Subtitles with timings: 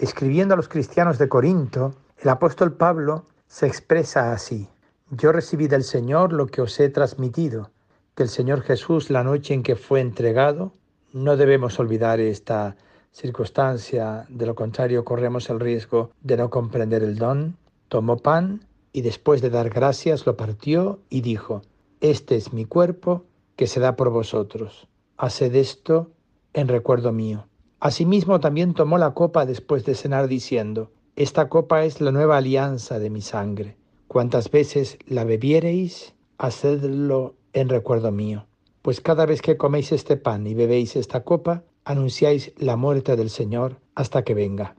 [0.00, 4.66] Escribiendo a los cristianos de Corinto, el apóstol Pablo se expresa así.
[5.10, 7.70] Yo recibí del Señor lo que os he transmitido,
[8.14, 10.72] que el Señor Jesús la noche en que fue entregado,
[11.12, 12.76] no debemos olvidar esta
[13.12, 19.02] circunstancia, de lo contrario corremos el riesgo de no comprender el don, tomó pan y
[19.02, 21.60] después de dar gracias lo partió y dijo,
[22.00, 24.88] Este es mi cuerpo que se da por vosotros.
[25.18, 26.10] Haced esto
[26.54, 27.49] en recuerdo mío.
[27.80, 32.98] Asimismo también tomó la copa después de cenar diciendo, Esta copa es la nueva alianza
[32.98, 33.78] de mi sangre.
[34.06, 38.46] Cuantas veces la bebiereis, hacedlo en recuerdo mío.
[38.82, 43.30] Pues cada vez que coméis este pan y bebéis esta copa, anunciáis la muerte del
[43.30, 44.76] Señor hasta que venga.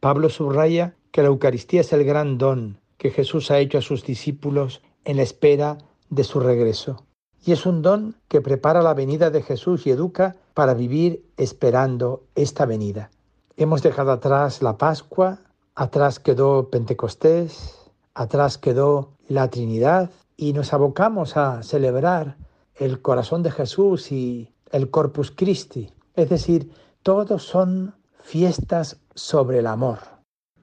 [0.00, 4.04] Pablo subraya que la Eucaristía es el gran don que Jesús ha hecho a sus
[4.04, 7.04] discípulos en la espera de su regreso
[7.44, 12.24] y es un don que prepara la venida de Jesús y educa para vivir esperando
[12.34, 13.10] esta venida.
[13.56, 15.40] Hemos dejado atrás la Pascua,
[15.74, 22.36] atrás quedó Pentecostés, atrás quedó la Trinidad y nos abocamos a celebrar
[22.76, 25.92] el corazón de Jesús y el Corpus Christi.
[26.14, 29.98] Es decir, todos son fiestas sobre el amor.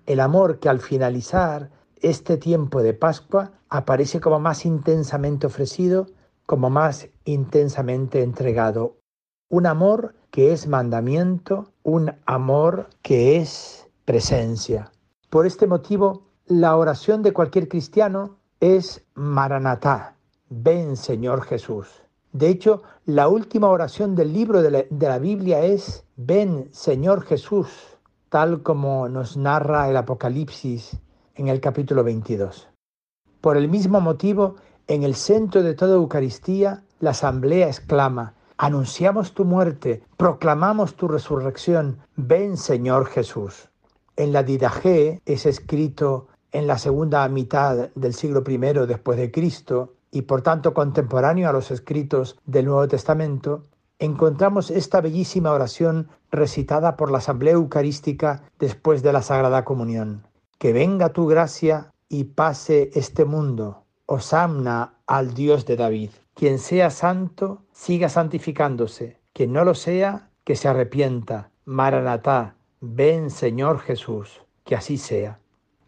[0.06, 1.70] El amor que al finalizar
[2.02, 6.08] este tiempo de Pascua aparece como más intensamente ofrecido
[6.52, 8.98] como más intensamente entregado.
[9.52, 14.94] Un amor que es mandamiento, un amor que es presencia.
[15.30, 20.16] Por este motivo, la oración de cualquier cristiano es Maranatá,
[20.48, 22.02] ven Señor Jesús.
[22.32, 27.24] De hecho, la última oración del libro de la, de la, Biblia es, ven Señor
[27.24, 27.68] Jesús,
[28.30, 30.98] tal como nos narra el Apocalipsis
[31.36, 32.70] en el capítulo 22.
[33.42, 34.56] Por el mismo motivo,
[34.88, 41.98] en el centro de toda Eucaristía, la asamblea exclama, anunciamos tu muerte, proclamamos tu resurrección,
[42.16, 43.70] ven Señor Jesús.
[44.16, 49.96] En la Didaje es escrito en la segunda mitad del siglo I después de Cristo
[50.12, 53.64] y por tanto contemporáneo a los escritos del Nuevo Testamento,
[53.98, 60.28] encontramos esta bellísima oración recitada por la Asamblea Eucarística después de la Sagrada Comunión.
[60.60, 63.81] Que venga tu gracia y pase este mundo
[64.14, 66.10] Osamna al Dios de David.
[66.34, 69.22] Quien sea santo, siga santificándose.
[69.32, 71.52] Quien no lo sea, que se arrepienta.
[71.64, 75.40] Maranatá, ven Señor Jesús, que así sea.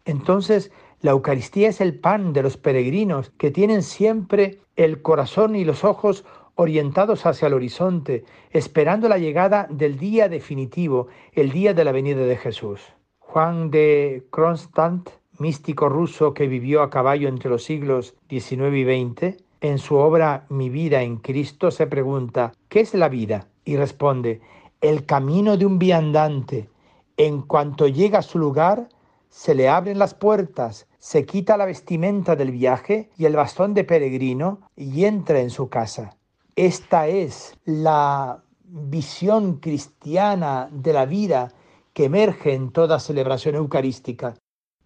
[0.06, 5.66] Entonces, la Eucaristía es el pan de los peregrinos que tienen siempre el corazón y
[5.66, 6.24] los ojos
[6.56, 12.22] orientados hacia el horizonte, esperando la llegada del día definitivo, el día de la venida
[12.22, 12.94] de Jesús.
[13.20, 19.44] Juan de Kronstadt místico ruso que vivió a caballo entre los siglos XIX y XX,
[19.62, 23.48] en su obra Mi vida en Cristo se pregunta, ¿qué es la vida?
[23.66, 24.42] Y responde,
[24.82, 26.70] el camino de un viandante.
[27.16, 28.90] En cuanto llega a su lugar,
[29.30, 33.84] se le abren las puertas, se quita la vestimenta del viaje y el bastón de
[33.84, 36.18] peregrino y entra en su casa.
[36.56, 41.54] Esta es la visión cristiana de la vida
[41.94, 44.36] que emerge en toda celebración eucarística.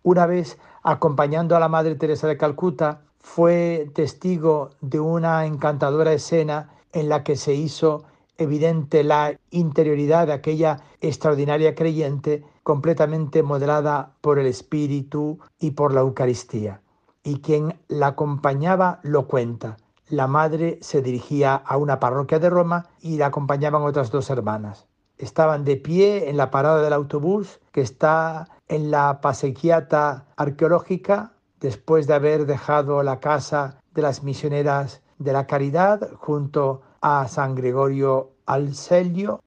[0.07, 6.69] Una vez, acompañando a la Madre Teresa de Calcuta, fue testigo de una encantadora escena
[6.93, 8.05] en la que se hizo
[8.37, 15.99] evidente la interioridad de aquella extraordinaria creyente completamente modelada por el Espíritu y por la
[15.99, 16.79] Eucaristía.
[17.21, 19.75] Y quien la acompañaba lo cuenta.
[20.07, 24.87] La madre se dirigía a una parroquia de Roma y la acompañaban otras dos hermanas.
[25.17, 32.07] Estaban de pie en la parada del autobús que está en la pasequiata arqueológica después
[32.07, 38.31] de haber dejado la casa de las misioneras de la caridad junto a San Gregorio
[38.45, 39.41] al Celio.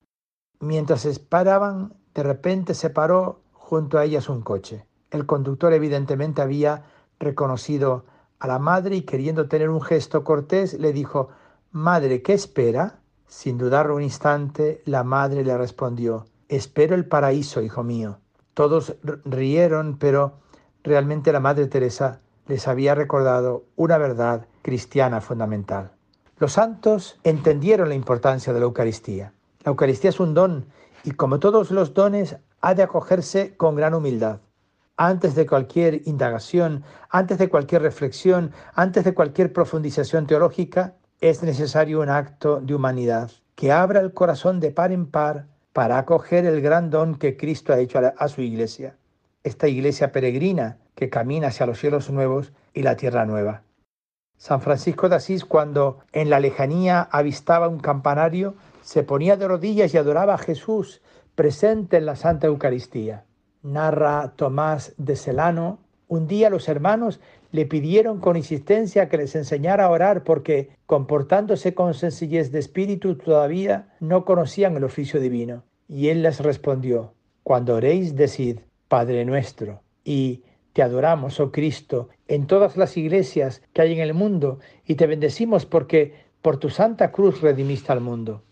[0.61, 4.87] Mientras esperaban, de repente se paró junto a ellas un coche.
[5.11, 6.85] El conductor evidentemente había
[7.19, 8.05] reconocido
[8.39, 11.29] a la madre y queriendo tener un gesto cortés le dijo,
[11.73, 13.01] Madre, ¿qué espera?
[13.27, 18.19] Sin dudar un instante, la madre le respondió, Espero el paraíso, hijo mío.
[18.61, 20.35] Todos rieron, pero
[20.85, 25.93] realmente la Madre Teresa les había recordado una verdad cristiana fundamental.
[26.39, 29.33] Los santos entendieron la importancia de la Eucaristía.
[29.65, 30.67] La Eucaristía es un don
[31.05, 34.41] y como todos los dones ha de acogerse con gran humildad.
[34.99, 42.03] antes de cualquier indagación, antes de cualquier reflexión, antes de cualquier profundización teológica, es necesario
[42.03, 46.61] un acto de humanidad que abra el corazón de par en par para acoger el
[46.61, 48.97] gran don que Cristo ha hecho a, su iglesia,
[49.45, 53.63] esta iglesia peregrina que camina hacia los cielos nuevos y la tierra nueva.
[54.37, 59.93] San Francisco de Asís, cuando en la lejanía avistaba un campanario, se ponía de rodillas
[59.95, 61.03] y adoraba a Jesús
[61.35, 63.25] presente en la Santa Eucaristía
[63.63, 65.79] narra Tomás de Celano,
[66.09, 67.21] un día los hermanos
[67.53, 73.17] le pidieron con insistencia que les enseñara a orar porque, comportándose con sencillez de espíritu,
[73.17, 75.65] todavía no conocían el oficio divino.
[75.89, 80.43] Y él les respondió, Cuando oréis, decid, Padre nuestro, y
[80.73, 85.07] te adoramos, oh Cristo, en todas las iglesias que hay en el mundo, y te
[85.07, 88.45] bendecimos porque por tu santa cruz redimiste al mundo.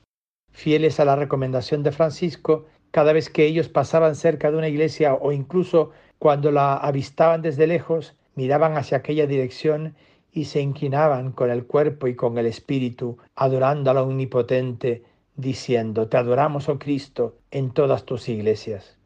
[0.50, 5.14] Fieles a la recomendación de Francisco, cada vez que ellos pasaban cerca de una iglesia
[5.14, 9.96] o incluso cuando la avistaban desde lejos, miraban hacia aquella dirección
[10.31, 15.02] y se inclinaban con el cuerpo y con el espíritu, adorando al Omnipotente,
[15.35, 18.96] diciendo, Te adoramos, oh Cristo, en todas tus iglesias.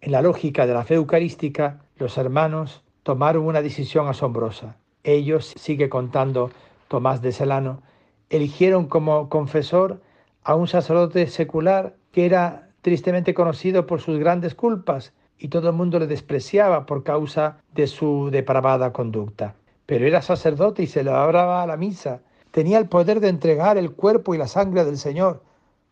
[0.00, 4.76] En la lógica de la fe eucarística, los hermanos tomaron una decisión asombrosa.
[5.04, 6.50] Ellos, sigue contando
[6.88, 7.82] Tomás de Celano,
[8.28, 10.00] eligieron como confesor
[10.42, 15.74] a un sacerdote secular que era tristemente conocido por sus grandes culpas, y todo el
[15.74, 19.54] mundo le despreciaba por causa de su depravada conducta.
[19.86, 22.20] Pero era sacerdote y se celebraba a la misa.
[22.50, 25.42] Tenía el poder de entregar el cuerpo y la sangre del Señor.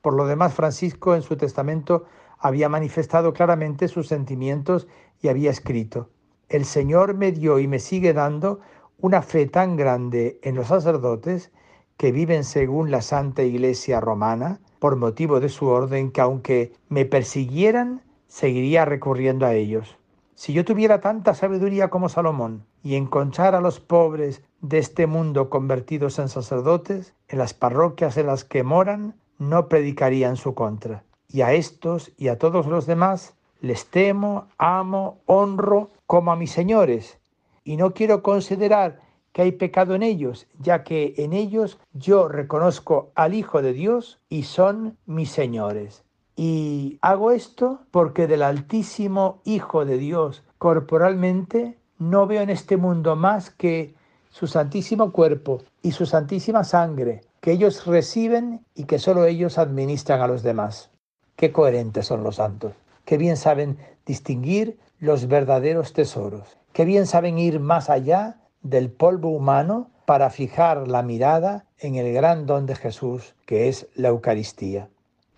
[0.03, 2.05] Por lo demás, Francisco en su testamento
[2.39, 4.87] había manifestado claramente sus sentimientos
[5.23, 6.11] y había escrito,
[6.51, 8.61] El Señor me dio y me sigue dando
[8.99, 11.51] una fe tan grande en los sacerdotes
[11.97, 17.05] que viven según la Santa Iglesia romana, por motivo de su orden, que aunque me
[17.05, 19.99] persiguieran, seguiría recurriendo a ellos.
[20.35, 25.51] Si yo tuviera tanta sabiduría como Salomón y encontrara a los pobres de este mundo
[25.51, 31.03] convertidos en sacerdotes, en las parroquias en las que moran, no predicaría en su contra.
[31.29, 36.53] Y a estos y a todos los demás les temo, amo, honro como a mis
[36.53, 37.19] señores,
[37.65, 39.01] y no quiero considerar
[39.33, 44.21] que hay pecado en ellos, ya que en ellos yo reconozco al Hijo de Dios
[44.29, 46.05] y son mis señores.
[46.41, 53.17] Y hago esto porque del Altísimo Hijo de Dios corporalmente no veo en este mundo
[53.17, 53.97] más que
[54.31, 60.21] su santísimo cuerpo y su santísima sangre, que ellos reciben y que solo ellos administran
[60.21, 60.93] a los demás.
[61.35, 62.75] Qué coherentes son los santos,
[63.05, 63.77] qué bien saben
[64.07, 70.87] distinguir los verdaderos tesoros, qué bien saben ir más allá del polvo humano para fijar
[70.87, 74.89] la mirada en el gran don de Jesús, que es la Eucaristía.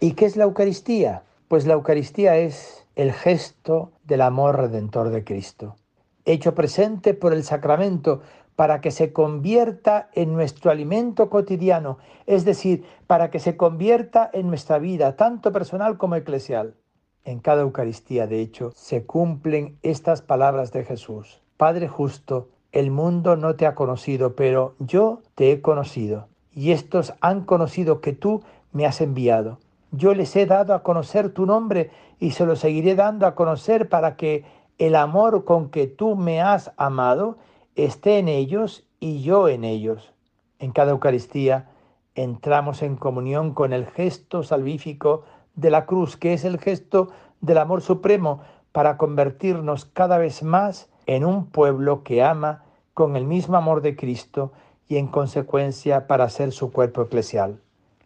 [0.02, 1.24] ¿Y qué es la Eucaristía?
[1.46, 5.76] Pues la Eucaristía es el gesto del amor redentor de Cristo,
[6.24, 8.22] hecho presente por el sacramento
[8.56, 14.48] para que se convierta en nuestro alimento cotidiano, es decir, para que se convierta en
[14.48, 16.76] nuestra vida, tanto personal como eclesial.
[17.24, 21.42] En cada Eucaristía, de hecho, se cumplen estas palabras de Jesús.
[21.58, 27.12] Padre justo, el mundo no te ha conocido, pero yo te he conocido, y estos
[27.20, 28.42] han conocido que tú
[28.72, 29.58] me has enviado.
[29.92, 33.88] Yo les he dado a conocer tu nombre y se lo seguiré dando a conocer
[33.88, 34.44] para que
[34.78, 37.38] el amor con que tú me has amado
[37.74, 40.12] esté en ellos y yo en ellos.
[40.58, 41.70] En cada Eucaristía
[42.14, 47.08] entramos en comunión con el gesto salvífico de la cruz, que es el gesto
[47.40, 48.42] del amor supremo,
[48.72, 53.96] para convertirnos cada vez más en un pueblo que ama con el mismo amor de
[53.96, 54.52] Cristo
[54.88, 57.60] y en consecuencia para ser su cuerpo eclesial.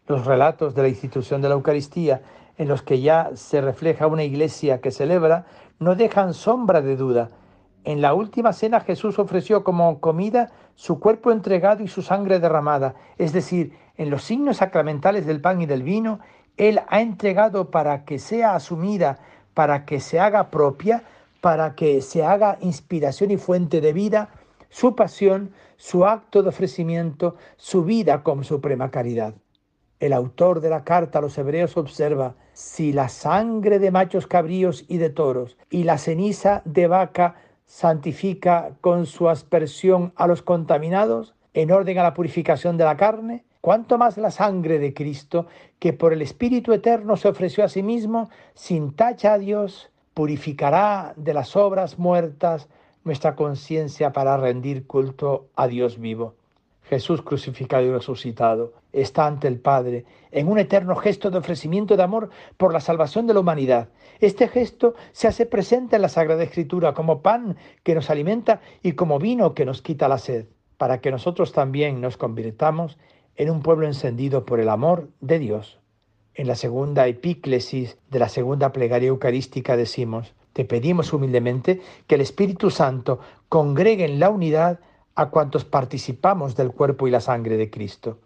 [0.06, 2.22] Los relatos de la institución de la Eucaristía,
[2.56, 5.46] en los que ya se refleja una iglesia que celebra,
[5.78, 7.30] no dejan sombra de duda.
[7.84, 12.94] En la última cena Jesús ofreció como comida su cuerpo entregado y su sangre derramada,
[13.18, 16.20] es decir, en los signos sacramentales del pan y del vino,
[16.56, 19.18] Él ha entregado para que sea asumida,
[19.54, 21.04] para que se haga propia
[21.44, 24.30] para que se haga inspiración y fuente de vida,
[24.70, 29.34] su pasión, su acto de ofrecimiento, su vida como suprema caridad.
[30.00, 34.84] El autor de la carta a los hebreos observa, si la sangre de machos cabríos
[34.88, 37.36] y de toros y la ceniza de vaca
[37.66, 43.44] santifica con su aspersión a los contaminados, en orden a la purificación de la carne,
[43.60, 45.46] cuánto más la sangre de Cristo,
[45.78, 51.14] que por el Espíritu Eterno se ofreció a sí mismo sin tacha a Dios, purificará
[51.16, 52.68] de las obras muertas
[53.04, 56.34] nuestra conciencia para rendir culto a Dios vivo.
[56.84, 62.02] Jesús crucificado y resucitado está ante el Padre en un eterno gesto de ofrecimiento de
[62.02, 63.88] amor por la salvación de la humanidad.
[64.20, 68.92] Este gesto se hace presente en la Sagrada Escritura como pan que nos alimenta y
[68.92, 72.98] como vino que nos quita la sed, para que nosotros también nos convirtamos
[73.36, 75.80] en un pueblo encendido por el amor de Dios.
[76.34, 82.20] En la segunda epíclesis de la segunda plegaria eucarística decimos, te pedimos humildemente que el
[82.20, 84.80] Espíritu Santo congregue en la unidad
[85.14, 88.18] a cuantos participamos del cuerpo y la sangre de Cristo.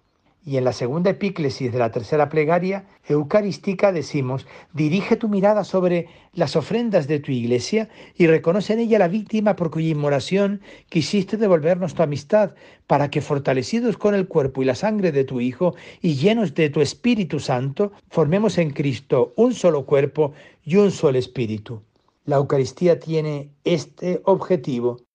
[0.44, 6.06] Y en la segunda epíclesis de la tercera plegaria eucarística decimos, dirige tu mirada sobre
[6.32, 11.36] las ofrendas de tu iglesia y reconoce en ella la víctima por cuya inmolación quisiste
[11.36, 12.54] devolvernos tu amistad,
[12.86, 16.70] para que fortalecidos con el cuerpo y la sangre de tu Hijo y llenos de
[16.70, 20.32] tu Espíritu Santo, formemos en Cristo un solo cuerpo
[20.64, 21.82] y un solo espíritu.
[22.24, 25.07] La Eucaristía tiene este objetivo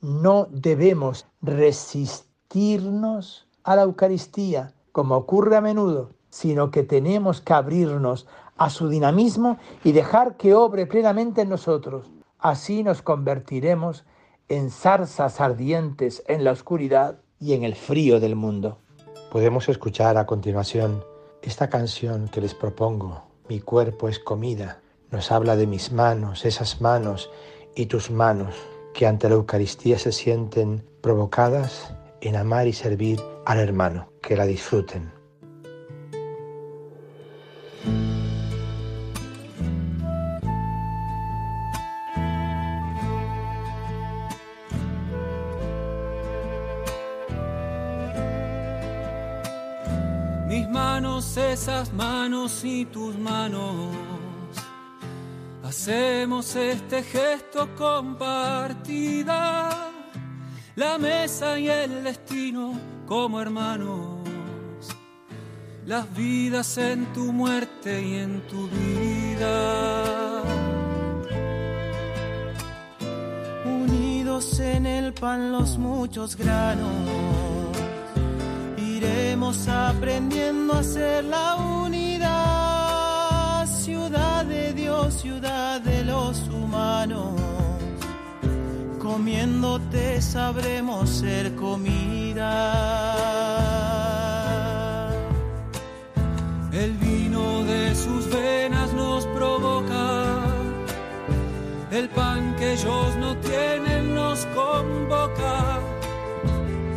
[0.00, 8.26] no debemos resistirnos a la Eucaristía, como ocurre a menudo, sino que tenemos que abrirnos
[8.56, 12.10] a su dinamismo y dejar que obre plenamente en nosotros.
[12.38, 14.04] Así nos convertiremos
[14.48, 18.78] en zarzas ardientes en la oscuridad y en el frío del mundo.
[19.30, 21.04] Podemos escuchar a continuación
[21.42, 24.80] esta canción que les propongo, Mi cuerpo es comida.
[25.10, 27.30] Nos habla de mis manos, esas manos
[27.76, 28.56] y tus manos
[28.96, 34.46] que ante la Eucaristía se sienten provocadas en amar y servir al hermano, que la
[34.46, 35.12] disfruten.
[50.48, 54.15] Mis manos, esas manos y tus manos
[55.78, 59.68] Hacemos este gesto compartida,
[60.74, 64.26] la mesa y el destino como hermanos,
[65.84, 70.42] las vidas en tu muerte y en tu vida.
[73.66, 77.06] Unidos en el pan los muchos granos,
[78.78, 82.46] iremos aprendiendo a ser la unidad
[83.86, 84.35] ciudad
[85.16, 87.40] ciudad de los humanos.
[88.98, 92.52] Comiéndote sabremos ser comida.
[96.72, 100.42] El vino de sus venas nos provoca,
[101.90, 105.80] el pan que ellos no tienen nos convoca.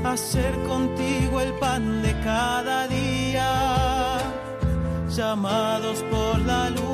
[0.04, 4.18] Hacer contigo el pan de cada día
[5.10, 6.89] llamados por la luz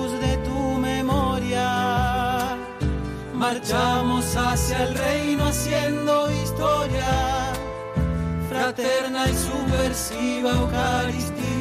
[3.48, 7.54] Marchamos hacia el reino haciendo historia,
[8.50, 11.55] fraterna y subversiva Eucaristía.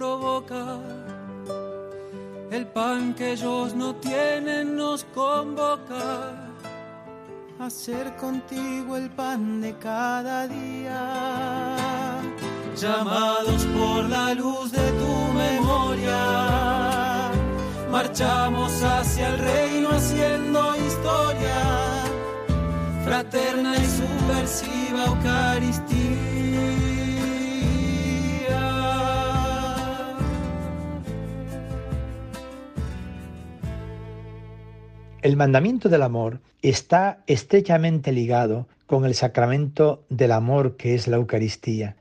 [0.00, 0.64] Provoca.
[2.50, 6.04] El pan que ellos no tienen nos convoca.
[7.58, 11.02] Hacer contigo el pan de cada día.
[12.82, 15.14] Llamados por la luz de tu
[15.44, 16.20] memoria.
[17.90, 21.60] Marchamos hacia el reino haciendo historia.
[23.04, 26.39] Fraterna y subversiva Eucaristía.
[35.30, 41.18] El mandamiento del amor está estrechamente ligado con el sacramento del amor que es la
[41.18, 41.94] Eucaristía.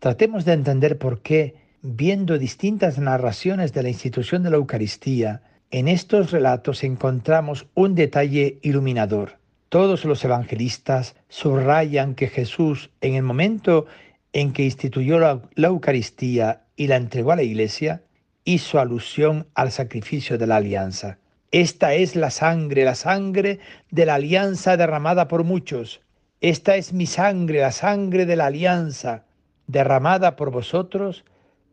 [0.00, 5.86] Tratemos de entender por qué, viendo distintas narraciones de la institución de la Eucaristía, en
[5.86, 9.38] estos relatos encontramos un detalle iluminador.
[9.68, 13.86] Todos los evangelistas subrayan que Jesús, en el momento
[14.32, 18.02] en que instituyó la, Eucaristía y la entregó a la Iglesia,
[18.42, 21.20] hizo alusión al sacrificio de la alianza.
[21.52, 23.60] Esta es la sangre, la sangre
[23.90, 26.00] de la alianza derramada por muchos.
[26.40, 29.24] Esta es mi sangre, la sangre de la alianza
[29.68, 31.24] derramada por vosotros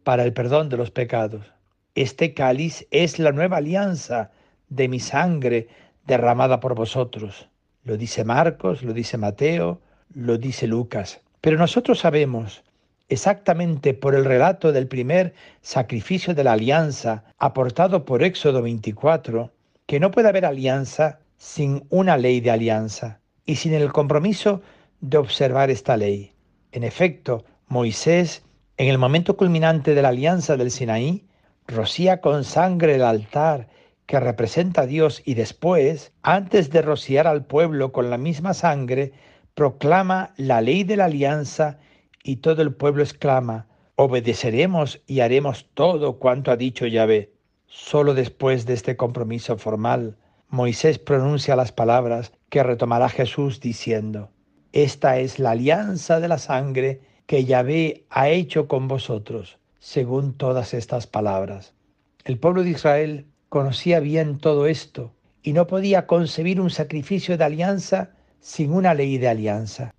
[0.04, 1.52] para el perdón de los pecados.
[1.96, 4.32] Este cáliz es la nueva alianza
[4.70, 5.68] de mi sangre
[6.06, 7.50] derramada por vosotros.
[7.84, 9.82] Lo dice Marcos, lo dice Mateo,
[10.14, 11.22] lo dice Lucas.
[11.42, 12.64] Pero nosotros sabemos
[13.10, 19.52] exactamente por el relato del primer sacrificio de la alianza aportado por Éxodo 24,
[19.86, 24.62] que no puede haber alianza sin una ley de alianza y sin el compromiso
[25.02, 26.34] de observar esta ley.
[26.72, 28.44] En efecto, Moisés,
[28.78, 31.28] en el momento culminante de la alianza del Sinaí,
[31.68, 33.68] rocía con sangre el altar
[34.06, 39.14] que representa a Dios y después, antes de rociar al pueblo con la misma sangre,
[39.54, 41.80] proclama la ley de la alianza
[42.24, 47.33] y todo el pueblo exclama, obedeceremos y haremos todo cuanto ha dicho Yahvé.
[47.76, 50.16] Solo después de este compromiso formal,
[50.48, 54.30] Moisés pronuncia las palabras que retomará Jesús diciendo,
[54.74, 60.76] Esta es la alianza de la sangre que Yahvé ha hecho con vosotros, según todas
[60.76, 61.74] estas palabras.
[62.26, 65.12] El pueblo de Israel conocía bien todo esto
[65.42, 69.96] y no podía concebir un sacrificio de alianza sin una ley de alianza.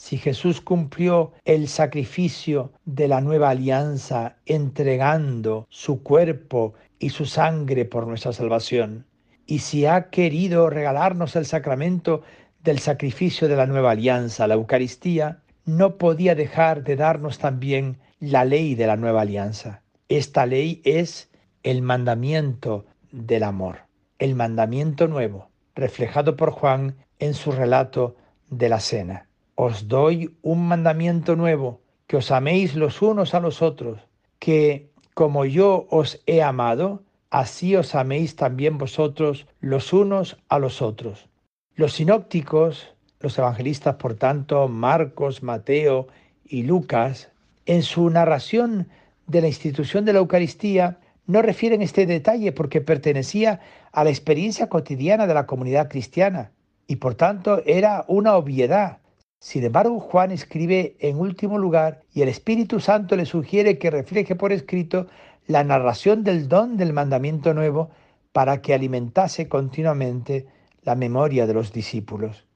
[0.00, 7.84] Si Jesús cumplió el sacrificio de la nueva alianza entregando su cuerpo y su sangre
[7.84, 9.04] por nuestra salvación,
[9.44, 12.22] y si ha querido regalarnos el sacramento
[12.64, 18.46] del sacrificio de la nueva alianza, la Eucaristía, no podía dejar de darnos también la
[18.46, 19.82] ley de la nueva alianza.
[20.08, 21.28] Esta ley es
[21.62, 23.80] el mandamiento del amor,
[24.18, 28.16] el mandamiento nuevo, reflejado por Juan en su relato
[28.48, 29.29] de la cena.
[29.66, 34.00] Os doy un mandamiento nuevo, que os améis los unos a los otros,
[34.38, 40.80] que como yo os he amado, así os améis también vosotros los unos a los
[40.80, 41.28] otros.
[41.74, 46.08] Los sinópticos, los evangelistas, por tanto, Marcos, Mateo
[46.42, 47.28] y Lucas,
[47.66, 48.88] en su narración
[49.26, 53.60] de la institución de la Eucaristía, no refieren este detalle porque pertenecía
[53.92, 56.50] a la experiencia cotidiana de la comunidad cristiana
[56.86, 58.99] y por tanto era una obviedad
[59.40, 64.36] sin embargo, Juan escribe en último lugar y el Espíritu Santo le sugiere que refleje
[64.36, 65.06] por escrito
[65.46, 67.90] la narración del don del mandamiento nuevo
[68.32, 70.46] para que alimentase continuamente
[70.82, 72.46] la memoria de los discípulos.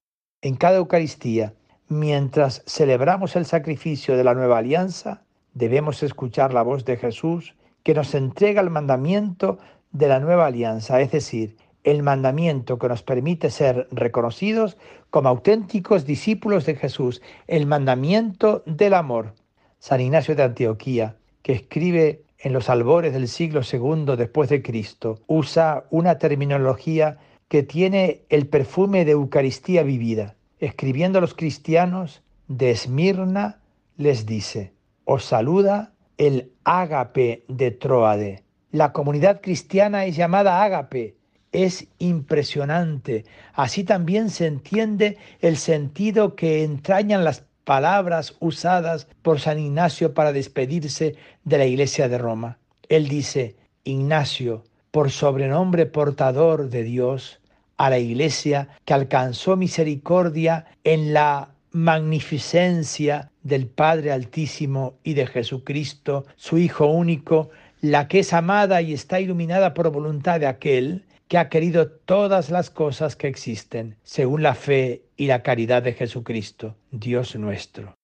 [0.43, 1.55] En cada Eucaristía,
[1.89, 5.23] mientras celebramos el sacrificio de la nueva alianza,
[5.55, 9.59] debemos escuchar la voz de Jesús que nos entrega el mandamiento
[9.91, 14.77] de la nueva alianza, es decir, el mandamiento que nos permite ser reconocidos
[15.11, 19.35] como auténticos discípulos de Jesús, el mandamiento del amor.
[19.79, 25.21] San Ignacio de Antioquía, que escribe en los albores del siglo II después de Cristo,
[25.27, 27.19] usa una terminología
[27.49, 30.37] que tiene el perfume de Eucaristía vivida.
[30.59, 33.61] Escribiendo a los cristianos de Esmirna,
[33.97, 34.73] les dice,
[35.05, 38.43] os saluda el ágape de Troade.
[38.71, 41.17] La comunidad cristiana es llamada ágape,
[41.55, 43.25] es impresionante.
[43.55, 50.33] Así también se entiende el sentido que entrañan las palabras usadas por San Ignacio para
[50.33, 51.15] despedirse
[51.45, 52.59] de la Iglesia de Roma.
[52.89, 57.41] Él dice, Ignacio, por sobrenombre portador de Dios,
[57.77, 66.25] a la Iglesia que alcanzó misericordia en la magnificencia del Padre Altísimo y de Jesucristo,
[66.37, 71.39] su Hijo único, la que es amada y está iluminada por voluntad de aquel que
[71.39, 76.77] ha querido todas las cosas que existen, según la fe y la caridad de Jesucristo,
[76.91, 77.95] Dios nuestro.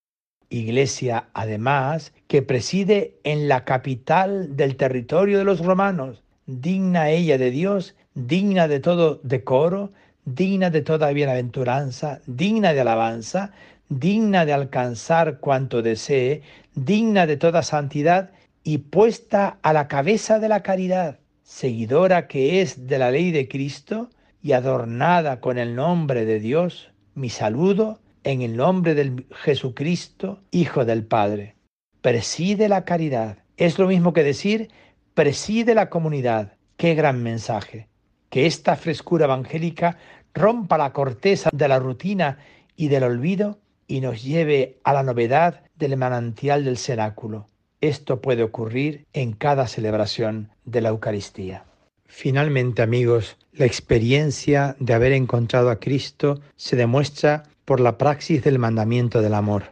[0.49, 7.51] Iglesia, además, que preside en la capital del territorio de los romanos, digna ella de
[7.51, 9.91] Dios, digna de todo decoro,
[10.25, 13.53] digna de toda bienaventuranza, digna de alabanza,
[13.87, 16.41] digna de alcanzar cuanto desee,
[16.75, 18.31] digna de toda santidad
[18.63, 21.19] y puesta a la cabeza de la caridad,
[21.51, 24.09] seguidora que es de la ley de Cristo
[24.41, 30.85] y adornada con el nombre de Dios, mi saludo en el nombre del Jesucristo, Hijo
[30.85, 31.55] del Padre.
[32.01, 33.39] Preside la caridad.
[33.57, 34.69] Es lo mismo que decir,
[35.13, 36.53] preside la comunidad.
[36.77, 37.89] Qué gran mensaje.
[38.29, 39.97] Que esta frescura evangélica
[40.33, 42.37] rompa la corteza de la rutina
[42.77, 47.50] y del olvido y nos lleve a la novedad del manantial del cenáculo.
[47.81, 51.65] Esto puede ocurrir en cada celebración de la Eucaristía.
[52.05, 58.59] Finalmente, amigos, la experiencia de haber encontrado a Cristo se demuestra por la praxis del
[58.59, 59.71] mandamiento del amor.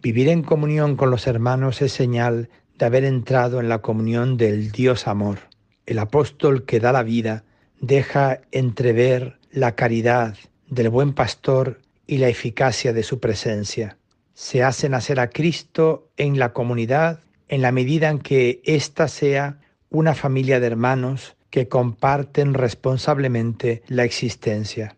[0.00, 4.72] Vivir en comunión con los hermanos es señal de haber entrado en la comunión del
[4.72, 5.40] Dios amor.
[5.84, 7.44] El apóstol que da la vida
[7.78, 10.36] deja entrever la caridad
[10.68, 13.98] del buen pastor y la eficacia de su presencia.
[14.32, 17.20] Se hace nacer a Cristo en la comunidad
[17.54, 24.02] en la medida en que ésta sea una familia de hermanos que comparten responsablemente la
[24.02, 24.96] existencia.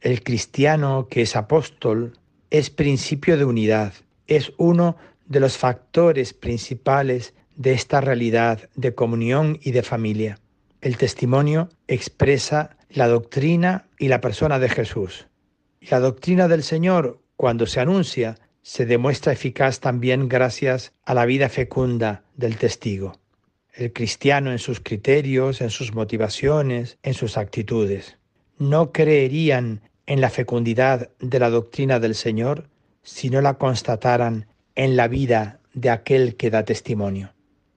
[0.00, 2.18] El cristiano que es apóstol
[2.50, 3.94] es principio de unidad,
[4.26, 10.40] es uno de los factores principales de esta realidad de comunión y de familia.
[10.82, 15.26] El testimonio expresa la doctrina y la persona de Jesús.
[15.80, 21.50] La doctrina del Señor, cuando se anuncia, se demuestra eficaz también gracias a la vida
[21.50, 23.20] fecunda del testigo.
[23.74, 28.16] El cristiano en sus criterios, en sus motivaciones, en sus actitudes.
[28.56, 32.70] No creerían en la fecundidad de la doctrina del Señor
[33.02, 34.46] si no la constataran
[34.76, 37.34] en la vida de aquel que da testimonio.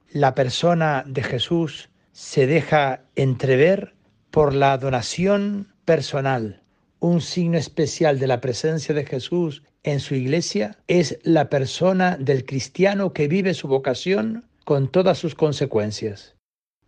[0.10, 3.94] La persona de Jesús se deja entrever
[4.32, 6.62] por la donación personal.
[7.00, 12.46] Un signo especial de la presencia de Jesús en su iglesia es la persona del
[12.46, 16.36] cristiano que vive su vocación con todas sus consecuencias.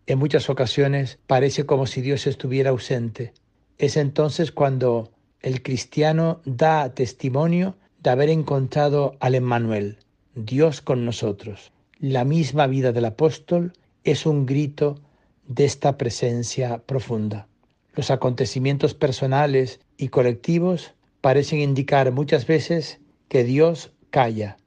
[0.05, 3.31] En muchas ocasiones parece como si Dios estuviera ausente.
[3.77, 9.99] Es entonces cuando el cristiano da testimonio de haber encontrado al Emmanuel,
[10.35, 11.71] Dios con nosotros.
[11.99, 13.71] La misma vida del apóstol
[14.03, 14.99] es un grito
[15.47, 17.47] de esta presencia profunda.
[17.93, 24.57] Los acontecimientos personales y colectivos parecen indicar muchas veces que Dios calla.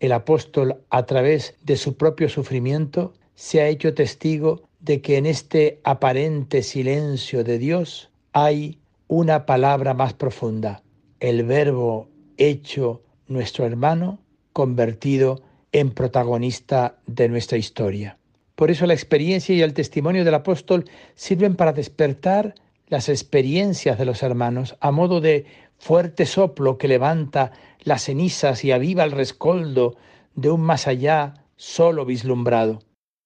[0.00, 5.26] El apóstol, a través de su propio sufrimiento, se ha hecho testigo de que en
[5.26, 10.82] este aparente silencio de Dios hay una palabra más profunda,
[11.20, 14.18] el verbo hecho nuestro hermano
[14.52, 18.18] convertido en protagonista de nuestra historia.
[18.54, 22.54] Por eso la experiencia y el testimonio del apóstol sirven para despertar
[22.88, 25.46] las experiencias de los hermanos a modo de
[25.82, 27.50] fuerte soplo que levanta
[27.82, 29.96] las cenizas y aviva el rescoldo
[30.36, 32.78] de un más allá solo vislumbrado.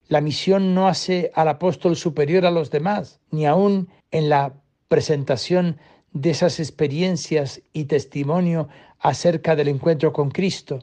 [0.09, 4.55] La misión no hace al apóstol superior a los demás, ni aun en la
[4.88, 5.77] presentación
[6.12, 8.69] de esas experiencias y testimonio
[9.01, 10.79] acerca del encuentro con Cristo,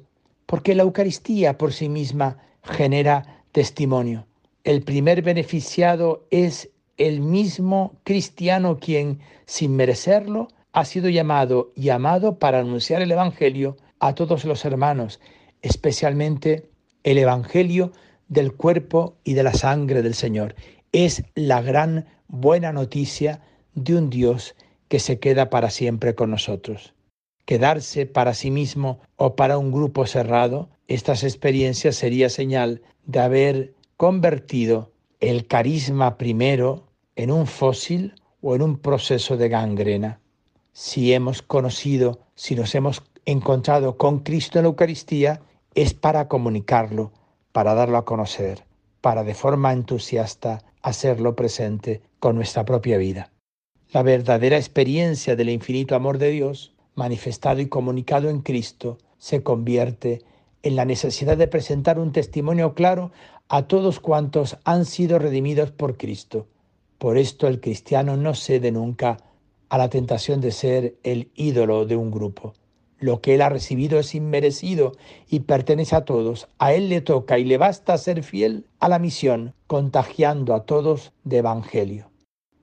[0.46, 4.28] porque la Eucaristía por sí misma genera testimonio.
[4.64, 12.40] El primer beneficiado es el mismo cristiano quien, sin merecerlo, ha sido llamado y amado
[12.40, 15.20] para anunciar el Evangelio a todos los hermanos,
[15.62, 16.70] especialmente
[17.04, 17.92] el Evangelio
[18.28, 20.56] del cuerpo y de la sangre del Señor.
[20.92, 23.42] Es la gran buena noticia
[23.74, 24.56] de un Dios
[24.88, 26.94] que se queda para siempre con nosotros
[27.46, 33.74] quedarse para sí mismo o para un grupo cerrado, estas experiencias sería señal de haber
[33.98, 40.20] convertido el carisma primero en un fósil o en un proceso de gangrena.
[40.74, 45.42] Si hemos conocido, si nos hemos encontrado con Cristo en la Eucaristía,
[45.76, 47.12] es para comunicarlo,
[47.52, 48.66] para darlo a conocer,
[49.02, 53.32] para de forma entusiasta hacerlo presente con nuestra propia vida.
[53.92, 60.22] La verdadera experiencia del infinito amor de Dios manifestado y comunicado en Cristo, se convierte
[60.62, 63.12] en la necesidad de presentar un testimonio claro
[63.50, 66.48] a todos cuantos han sido redimidos por Cristo.
[66.98, 69.18] Por esto el cristiano no cede nunca
[69.74, 72.54] a la tentación de ser el ídolo de un grupo.
[73.00, 74.92] Lo que él ha recibido es inmerecido
[75.28, 76.48] y pertenece a todos.
[76.60, 81.12] A él le toca y le basta ser fiel a la misión, contagiando a todos
[81.24, 82.12] de evangelio.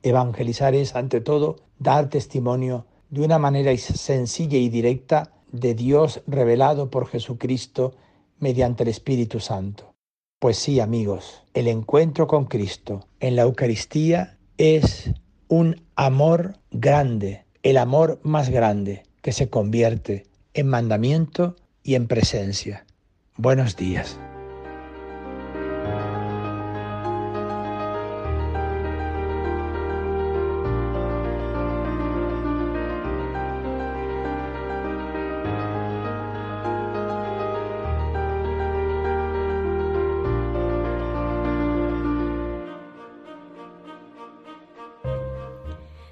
[0.04, 6.90] Evangelizar es, ante todo, dar testimonio de una manera sencilla y directa de Dios revelado
[6.90, 7.96] por Jesucristo
[8.38, 9.94] mediante el Espíritu Santo.
[10.38, 15.10] Pues sí, amigos, el encuentro con Cristo en la Eucaristía es
[15.50, 22.86] un amor grande, el amor más grande que se convierte en mandamiento y en presencia.
[23.36, 24.18] Buenos días.